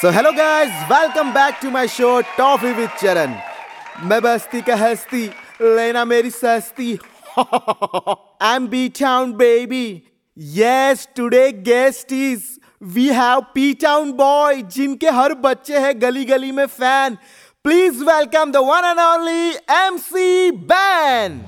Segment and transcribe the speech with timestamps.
[0.00, 3.34] So hello guys welcome back to my show toffee with Charan
[4.08, 5.24] मैं बस्ती का हस्ती,
[5.62, 6.92] लेना मेरी सस्ती।
[7.38, 9.84] I am B town baby
[10.36, 12.44] yes today guest is
[12.94, 17.18] we have P town boy जिनके हर बच्चे हैं गली गली में fan
[17.64, 21.40] please welcome the one and only MC Ban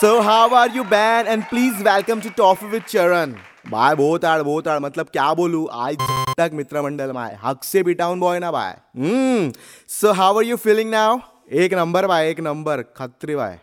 [0.00, 3.32] so how are you Ban and please welcome to toffee with Charan
[3.68, 5.64] भाई बहुत आड़ बहुत आड़ मतलब क्या बोलू?
[5.66, 5.96] आज
[6.38, 9.50] तक मित्र मंडल में हक से भी टाउन बॉय ना भाई।
[9.88, 11.18] So how are you feeling now
[11.52, 13.56] एक नंबर भाई, एक नंबर। खतरी भाई।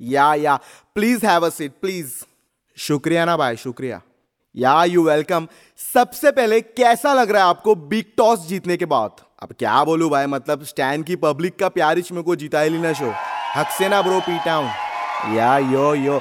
[0.00, 0.58] Yeah yeah.
[0.94, 2.14] Please have a seat please
[2.76, 4.00] शुक्रिया ना भाई, शुक्रिया।
[4.54, 5.48] या यू वेलकम
[5.94, 9.20] सबसे पहले कैसा लग रहा है आपको बिग टॉस जीतने के बाद?
[9.42, 12.92] अब क्या बोलू भाई मतलब स्टैंड की पब्लिक का प्यारिश में को जिता ही लेना
[12.92, 13.12] शो
[13.56, 14.70] हक से ना bro P town
[15.32, 16.18] yeah yo yo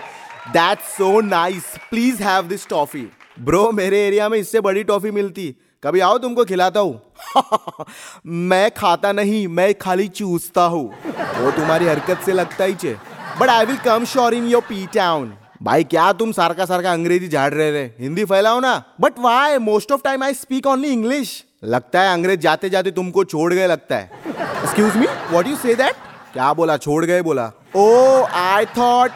[0.47, 3.07] that's so nice please have this toffee
[3.39, 7.85] bro मेरे एरिया में इससे बड़ी टॉफी मिलती। कभी आओ, तुमको खिलाता हूँ।
[8.25, 10.85] मैं खाता नहीं, मैं खाली चूसता हूँ।
[11.39, 12.95] वो तुम्हारी हरकत से लगता ही चे।
[13.39, 17.27] But I will come sure in your P town भाई, क्या तुम सारका सारका अंग्रेज़ी
[17.27, 17.83] झाड़ रहे रे?
[17.99, 22.39] हिंदी फैलाओ ना। But why most of time I speak only English लगता है अंग्रेज़
[22.39, 25.95] जाते जाते तुमको छोड़ गए, लगता है। Excuse me what you say that
[26.33, 26.75] क्या बोला?
[26.77, 29.11] छोड़ गए बोला। ओ आई थॉट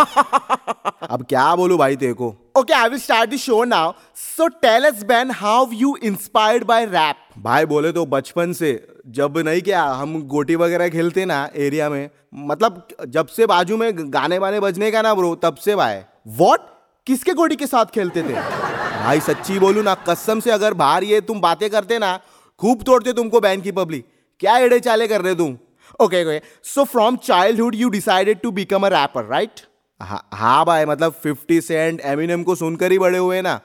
[1.10, 2.26] अब क्या बोलू भाई तेरे को?
[2.58, 6.84] Okay I will start the show now so tell us Ban how you inspired by
[6.86, 8.72] rap भाई बोले तो बचपन से।
[9.08, 13.90] जब नहीं क्या हम गोटी वगैरह खेलते ना एरिया में मतलब जब से बाजू में
[14.12, 16.00] गाने वाने बजने का ना ब्रो तब से भाई।
[16.38, 16.68] वॉट
[17.06, 18.34] किसके गोटी के साथ खेलते थे?
[18.34, 22.18] भाई सच्ची बोलू ना कसम से अगर बाहर ये तुम बातें करते ना
[22.60, 24.06] खूब तोड़ते तुमको बैन की पब्लिक
[24.40, 25.56] क्या एड़े चाले कर रहे तुम?
[26.00, 29.60] Okay okay so from childhood you decided to become a rapper right
[30.00, 33.60] हाँ भाई मतलब फिफ्टी सेंट एमिनम को सुनकर ही बड़े हुए ना।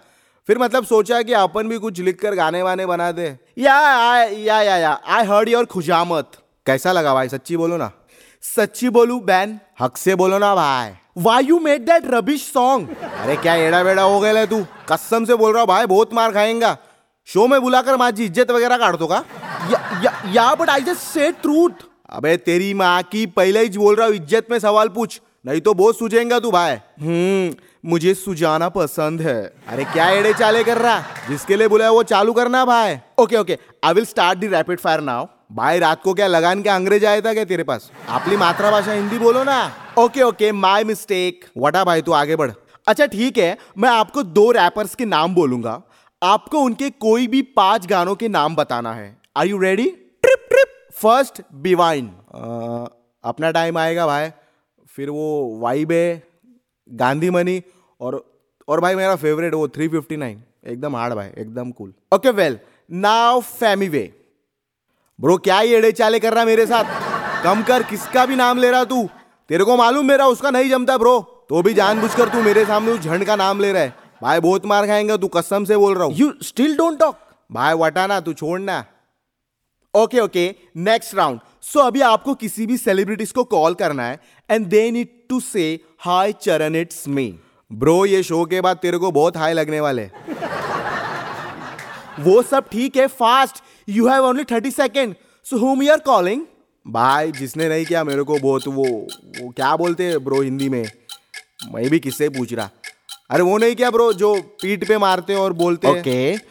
[0.50, 3.28] फिर मतलब सोचा कि अपन भी कुछ लिख कर गाने वाने बना दे।
[3.58, 3.78] या
[4.24, 6.32] या या या आई हर्ड योर खुशामत
[6.66, 7.30] कैसा लगा भाई?
[7.30, 7.92] सच्ची बोलो ना।
[8.44, 13.36] सच्ची बोलू बैन हक से बोलो ना भाई। Why you made that rubbish song अरे
[13.38, 14.64] क्या एड़ा बेड़ा हो गया तू?
[14.90, 16.78] कसम से बोल रहा हूँ भाई बहुत मार खाएँगा।
[17.28, 19.24] शो में बुलाकर माझी इज़्ज़त वगैरह काट दो का?
[20.32, 24.16] Yeah, but I just say truth अबे तेरी माँ की पहले ही बोल रहा हूँ
[24.16, 29.42] इज़्ज़त में सवाल पूछ। नहीं तो बहुत सुझेगा तू भाई। हम्म मुझे सुझाना पसंद है।
[29.68, 31.00] अरे क्या एड़े चाले कर रहा?
[31.30, 35.02] जिसके लिए बोला वो चालू करना भाई। Okay okay I will start the rapid fire
[35.02, 37.92] now भाई रात को क्या लगान के अंग्रेज़ आया था क्या तेरे पास?
[38.10, 42.52] अपनी मातृभाषा हिंदी बोलो ना। ओके ओके माय मिस्टेक वटा भाई तू आगे बढ़।
[42.88, 45.82] अच्छा ठीक है मैं आपको दो रैपर्स के नाम बोलूँगा।
[46.22, 49.92] आपको उनके कोई भी पाँच गानों के नाम बताना है। आर यू रेडी
[50.98, 52.08] फ़र्स्ट बिवाइन
[53.24, 54.30] अपना टाइम आएगा भाई।
[54.90, 56.24] फिर वो वाइब है
[56.90, 57.62] गांधी मनी
[58.02, 58.24] और
[58.68, 60.36] और भाई मेरा फेवरेट वो 359
[60.66, 62.60] एकदम हार्ड भाई एकदम कूल ओके वेल
[62.92, 64.04] नाउ फैमी वे
[65.20, 67.44] ब्रो क्या ये एड़े चाले कर रहा मेरे साथ?
[67.44, 69.04] कम कर किसका भी नाम ले रहा तू?
[69.50, 71.20] तेरे को मालूम मेरा उसका नहीं जमता ब्रो
[71.50, 74.66] तो भी जानबूझकर तू मेरे सामने उस झंड का नाम ले रहा है। भाई बहुत
[74.66, 77.18] मार खाएँगा तू कसम से बोल रहा हूँ। यू स्टिल डोंट टॉक
[77.50, 78.84] भाई वटाना तू छोड़ना।
[79.96, 84.20] Okay okay next round so अभी आपको किसी भी सेलिब्रिटीज को कॉल करना है
[84.50, 87.40] and they need to say hi Charan it's me
[87.74, 90.10] bro ये शो के बाद तेरे को बहुत हाई लगने वाले
[92.20, 93.56] वो सब ठीक है fast
[93.90, 96.46] you have only thirty second so whom you are calling
[96.88, 98.84] भाई, जिसने नहीं किया मेरे को बहुत, वो
[99.42, 100.92] वो क्या बोलते हैं ब्रो हिंदी में?
[101.74, 102.70] मैं भी किससे पूछ रहा?
[103.30, 106.46] अरे, वो नहीं क्या ब्रो जो पीठ पे मारते हैं और बोलते ओके okay.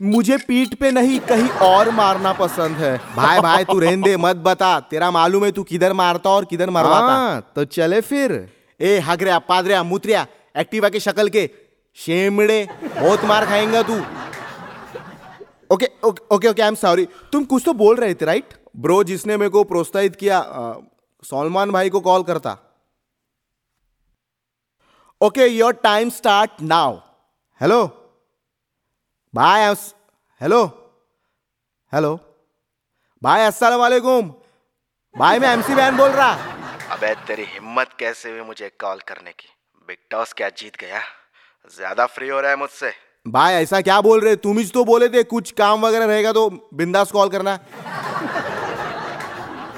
[0.00, 4.78] मुझे पीठ पे नहीं कहीं और मारना पसंद है। भाई भाई तू रहने मत बता।
[4.80, 8.32] तेरा मालूम है तू किधर मारता और किधर मरवाता। हाँ, तो चले फिर।
[8.80, 11.48] ए हगरिया पादरिया मुतरिया एक्टिवा के शक्ल के
[11.96, 13.98] शेमड़े बहुत मार खाएँगा तू।
[15.74, 19.36] Okay okay okay I am sorry तुम कुछ तो बोल रहे थे राइट ब्रो जिसने
[19.36, 20.40] मेरे को प्रोत्साहित किया
[21.24, 22.56] सलमान भाई को कॉल करता।
[25.20, 26.96] Okay your time start now
[27.60, 27.80] hello
[29.34, 29.74] भाई
[30.40, 30.58] हेलो
[31.92, 32.14] हेलो
[33.22, 34.28] भाई अस्सलाम वालेकुम।
[35.14, 36.30] भाई मैं एमसी बैन बोल रहा।
[36.92, 39.48] अबे तेरी हिम्मत कैसे हुई मुझे कॉल करने की?
[39.88, 41.00] बिग टॉस क्या जीत गया?
[41.76, 42.92] ज़्यादा फ्री हो रहा है मुझसे।
[43.26, 44.36] भाई ऐसा क्या बोल रहे?
[44.36, 47.54] तुम ही तो बोले थे कुछ काम वगैरह रहेगा तो बिंदास कॉल करना।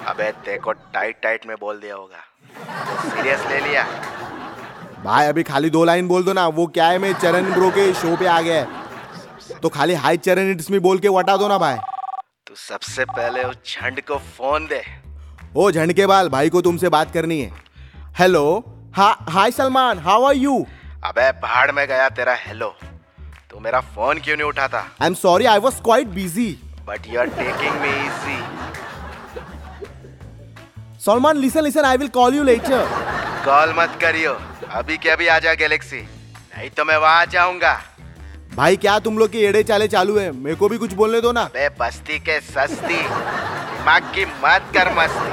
[0.07, 2.25] अबे ते को टाइट टाइट में बोल दिया होगा।
[2.87, 3.85] तो सीरियस ले लिया।
[5.05, 7.93] भाई अभी खाली दो लाइन बोल दो ना। वो क्या है मैं चरण ब्रो के
[7.95, 8.80] शो पे आ गया है।
[9.63, 11.77] तो खाली हाई चरण इट्स में बोल के वटा दो ना भाई।
[12.47, 14.83] तू सबसे पहले उस झंड को फ़ोन दे।
[15.57, 17.51] ओ झंडके बाल भाई को तुमसे बात करनी है।
[18.19, 18.45] हेलो
[18.97, 20.55] हा hi Salman how are you?
[21.05, 22.75] अबे भाड़ में गया तेरा हेलो।
[23.51, 24.79] तू मेरा फ़ोन क्यों नहीं उठाता?
[24.79, 26.51] I am sorry I was quite busy
[26.89, 28.39] but you are taking me easy
[31.05, 32.85] Salman listen listen I will call you later
[33.45, 34.33] call मत करियो।
[34.71, 37.73] अभी के अभी आ जा गैलेक्सी नहीं तो मैं वहाँ जाऊँगा।
[38.55, 40.31] भाई क्या तुम लोग की एड़े चाले चालू है?
[40.35, 44.93] मेरे को भी कुछ बोलने दो ना। बे बस्ती के सस्ती। दिमाग की मत कर
[44.95, 45.31] मस्ती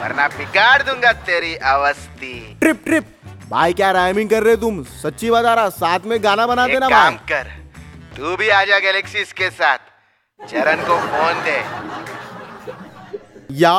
[0.00, 3.12] वरना बिगाड़ दूँगा तेरी अवस्थी। ट्रिप ट्रिप
[3.50, 4.82] भाई क्या राइमिंग कर रहे तुम?
[4.94, 7.52] सच्ची बता रहा साथ में गाना बना देना काम कर
[8.16, 9.78] तू भी आ जा गैलेक्सी के साथ।
[10.40, 11.58] चरण को फ़ोन दे।
[13.56, 13.76] या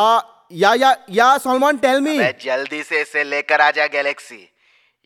[0.51, 4.37] या या या सलमान टेल मी जल्दी से इसे लेकर आ जा galaxy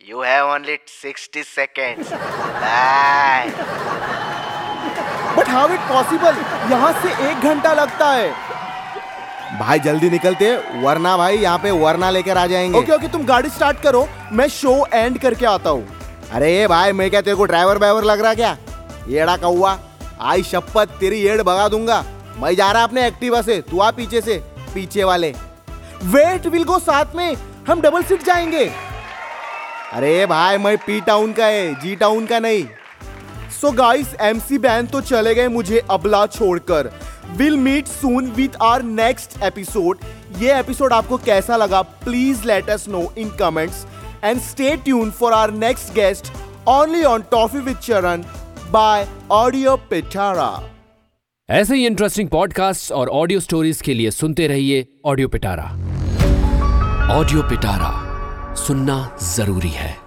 [0.09, 3.50] you have only 60 seconds by
[5.38, 6.38] but how it possible
[6.71, 8.31] यहाँ से एक घंटा लगता है।
[9.59, 13.13] भाई जल्दी निकलते। वरना भाई यहाँ पे वरना लेकर आ जाएँगे। ओके okay, ओके okay,
[13.13, 15.88] तुम गाड़ी स्टार्ट करो। मैं शो एंड करके आता हूँ।
[16.33, 18.57] अरे ये भाई मैं क्या तेरे को ड्राइवर वाइवर लग रहा क्या?
[19.07, 19.77] येड़ा कौआ
[20.21, 22.03] आई शपथ तेरी येड़ भगा दूँगा।
[22.38, 24.44] मैं जा रहा अपने एक्टिवा से तू आ पीछे से
[24.74, 25.33] पीछे वाले।
[26.06, 27.36] वेट विल गो साथ में।
[27.68, 28.71] हम डबल सीट जाएँगे।
[29.93, 32.63] अरे भाई, मैं पी टाउन का है जी टाउन का नहीं।
[33.51, 36.91] सो गाइस एमसी बैन तो चले गए मुझे अबला छोड़कर।
[37.38, 39.97] Will meet soon with our next episode
[40.39, 43.85] ये एपिसोड आपको कैसा लगा please let us know in comments
[44.23, 46.31] and stay tune for our next guest
[46.67, 48.23] only on toffee with Charan
[48.71, 50.69] bye audio Pitara
[51.49, 55.65] ऐसे ही इंटरेस्टिंग पॉडकास्ट और audio stories के लिए सुनते रहिए ऑडियो पिटारा
[57.17, 58.10] ऑडियो पिटारा
[58.56, 60.00] सुनना ज़रूरी है।